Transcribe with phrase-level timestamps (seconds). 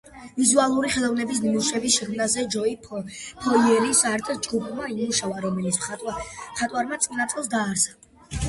[0.35, 7.99] ვიზუალური ხელოვნების ნიმუშების შექმნაზე ჯოი ფოიერის არტ ჯგუფმა იმუშავა, რომელიც მხატვარმა წინა წელს დაარსა.